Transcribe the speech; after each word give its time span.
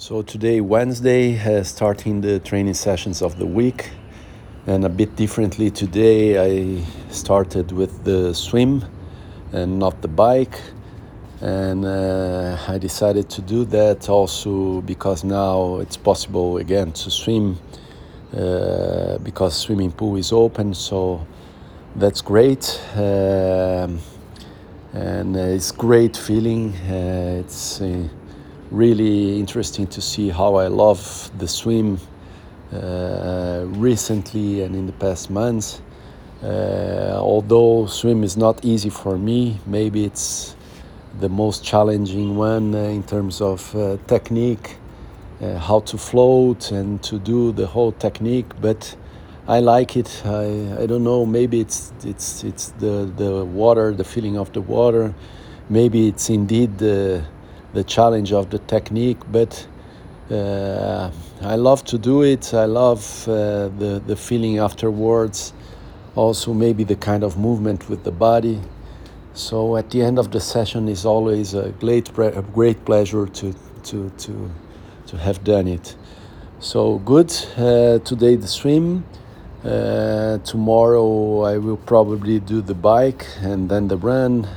So 0.00 0.22
today, 0.22 0.62
Wednesday, 0.62 1.38
uh, 1.38 1.62
starting 1.62 2.22
the 2.22 2.38
training 2.38 2.72
sessions 2.72 3.20
of 3.20 3.38
the 3.38 3.44
week, 3.44 3.90
and 4.66 4.82
a 4.86 4.88
bit 4.88 5.14
differently 5.14 5.70
today, 5.70 6.38
I 6.38 6.82
started 7.10 7.70
with 7.70 8.02
the 8.04 8.34
swim 8.34 8.82
and 9.52 9.78
not 9.78 10.00
the 10.00 10.08
bike, 10.08 10.58
and 11.42 11.84
uh, 11.84 12.56
I 12.66 12.78
decided 12.78 13.28
to 13.28 13.42
do 13.42 13.66
that 13.66 14.08
also 14.08 14.80
because 14.80 15.22
now 15.22 15.80
it's 15.80 15.98
possible 15.98 16.56
again 16.56 16.92
to 16.92 17.10
swim 17.10 17.58
uh, 18.34 19.18
because 19.18 19.54
swimming 19.54 19.92
pool 19.92 20.16
is 20.16 20.32
open, 20.32 20.72
so 20.72 21.26
that's 21.94 22.22
great. 22.22 22.80
Um, 22.94 24.00
and 24.94 25.36
uh, 25.36 25.40
it's 25.40 25.70
great 25.70 26.16
feeling. 26.16 26.72
Uh, 26.88 27.42
it's 27.44 27.82
uh, 27.82 28.08
really 28.70 29.38
interesting 29.38 29.86
to 29.88 30.00
see 30.00 30.28
how 30.28 30.54
I 30.54 30.68
love 30.68 31.30
the 31.38 31.48
swim 31.48 31.98
uh, 32.72 33.64
recently 33.66 34.62
and 34.62 34.76
in 34.76 34.86
the 34.86 34.92
past 34.92 35.30
months. 35.30 35.82
Uh, 36.42 37.16
although 37.16 37.86
swim 37.86 38.24
is 38.24 38.36
not 38.36 38.64
easy 38.64 38.90
for 38.90 39.18
me, 39.18 39.58
maybe 39.66 40.04
it's 40.04 40.56
the 41.18 41.28
most 41.28 41.64
challenging 41.64 42.36
one 42.36 42.74
uh, 42.74 42.78
in 42.78 43.02
terms 43.02 43.40
of 43.40 43.74
uh, 43.74 43.96
technique, 44.06 44.76
uh, 45.42 45.58
how 45.58 45.80
to 45.80 45.98
float 45.98 46.70
and 46.70 47.02
to 47.02 47.18
do 47.18 47.52
the 47.52 47.66
whole 47.66 47.92
technique. 47.92 48.46
But 48.60 48.96
I 49.48 49.58
like 49.60 49.96
it. 49.96 50.22
I, 50.24 50.82
I 50.82 50.86
don't 50.86 51.02
know. 51.02 51.26
Maybe 51.26 51.60
it's 51.60 51.92
it's 52.04 52.44
it's 52.44 52.68
the 52.78 53.10
the 53.16 53.44
water, 53.44 53.92
the 53.92 54.04
feeling 54.04 54.38
of 54.38 54.52
the 54.52 54.60
water. 54.60 55.12
Maybe 55.68 56.08
it's 56.08 56.30
indeed 56.30 56.78
the 56.78 57.24
the 57.72 57.84
challenge 57.84 58.32
of 58.32 58.50
the 58.50 58.58
technique, 58.58 59.18
but 59.30 59.66
uh, 60.30 61.10
I 61.42 61.56
love 61.56 61.84
to 61.84 61.98
do 61.98 62.22
it. 62.22 62.54
I 62.54 62.66
love 62.66 63.28
uh, 63.28 63.68
the 63.78 64.02
the 64.06 64.16
feeling 64.16 64.58
afterwards. 64.58 65.52
Also, 66.16 66.52
maybe 66.52 66.84
the 66.84 66.96
kind 66.96 67.22
of 67.22 67.36
movement 67.36 67.88
with 67.88 68.02
the 68.04 68.10
body. 68.10 68.60
So 69.34 69.76
at 69.76 69.90
the 69.90 70.02
end 70.02 70.18
of 70.18 70.32
the 70.32 70.40
session 70.40 70.88
is 70.88 71.04
always 71.04 71.54
a 71.54 71.70
great 71.80 72.08
a 72.18 72.42
great 72.54 72.84
pleasure 72.84 73.26
to 73.26 73.54
to 73.84 74.10
to 74.18 74.50
to 75.06 75.16
have 75.16 75.42
done 75.44 75.68
it. 75.68 75.96
So 76.58 76.98
good. 76.98 77.32
Uh, 77.56 77.98
today 78.00 78.36
the 78.36 78.48
swim. 78.48 79.04
Uh, 79.64 80.38
tomorrow 80.38 81.42
I 81.42 81.58
will 81.58 81.76
probably 81.76 82.40
do 82.40 82.62
the 82.62 82.74
bike 82.74 83.26
and 83.42 83.68
then 83.68 83.88
the 83.88 83.96
run, 83.96 84.48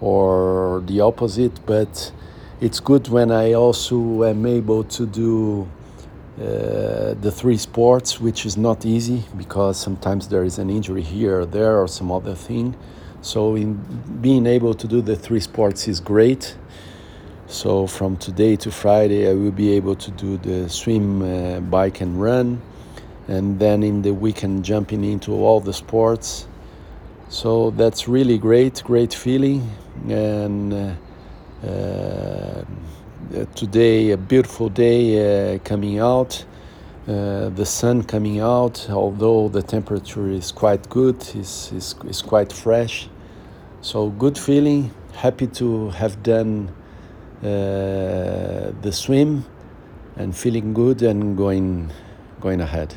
or 0.00 0.82
the 0.86 1.00
opposite. 1.00 1.60
But 1.66 2.12
it's 2.60 2.80
good 2.80 3.08
when 3.08 3.30
I 3.30 3.52
also 3.52 4.24
am 4.24 4.44
able 4.44 4.82
to 4.84 5.06
do 5.06 5.68
uh, 6.40 7.14
the 7.20 7.30
three 7.32 7.56
sports, 7.56 8.20
which 8.20 8.44
is 8.46 8.56
not 8.56 8.84
easy 8.84 9.22
because 9.36 9.78
sometimes 9.78 10.28
there 10.28 10.44
is 10.44 10.58
an 10.58 10.68
injury 10.68 11.02
here 11.02 11.40
or 11.40 11.46
there 11.46 11.80
or 11.80 11.86
some 11.86 12.10
other 12.10 12.34
thing. 12.34 12.76
So, 13.20 13.56
in 13.56 13.74
being 14.20 14.46
able 14.46 14.74
to 14.74 14.86
do 14.86 15.00
the 15.00 15.16
three 15.16 15.40
sports 15.40 15.88
is 15.88 16.00
great. 16.00 16.56
So, 17.46 17.86
from 17.86 18.16
today 18.16 18.56
to 18.56 18.70
Friday, 18.70 19.28
I 19.28 19.34
will 19.34 19.52
be 19.52 19.72
able 19.72 19.96
to 19.96 20.10
do 20.12 20.36
the 20.38 20.68
swim, 20.68 21.22
uh, 21.22 21.60
bike, 21.60 22.00
and 22.00 22.20
run, 22.20 22.60
and 23.26 23.58
then 23.58 23.82
in 23.82 24.02
the 24.02 24.12
weekend, 24.12 24.64
jumping 24.64 25.04
into 25.04 25.32
all 25.32 25.60
the 25.60 25.72
sports. 25.72 26.46
So, 27.28 27.70
that's 27.70 28.06
really 28.06 28.38
great, 28.38 28.82
great 28.84 29.12
feeling. 29.12 29.68
And 30.08 30.72
uh, 30.72 30.92
today, 33.54 34.10
a 34.12 34.16
beautiful 34.16 34.68
day 34.68 35.54
uh, 35.54 35.58
coming 35.60 35.98
out. 35.98 36.44
Uh, 37.06 37.48
the 37.50 37.64
sun 37.64 38.02
coming 38.02 38.40
out, 38.40 38.86
although 38.90 39.48
the 39.48 39.62
temperature 39.62 40.28
is 40.28 40.52
quite 40.52 40.88
good, 40.90 41.16
is, 41.34 41.72
is, 41.72 41.94
is 42.06 42.20
quite 42.20 42.52
fresh. 42.52 43.08
So, 43.80 44.10
good 44.10 44.36
feeling, 44.36 44.90
happy 45.14 45.46
to 45.46 45.88
have 45.90 46.22
done 46.22 46.68
uh, 47.42 48.72
the 48.82 48.92
swim 48.92 49.44
and 50.16 50.36
feeling 50.36 50.74
good 50.74 51.00
and 51.02 51.36
going, 51.36 51.90
going 52.40 52.60
ahead. 52.60 52.94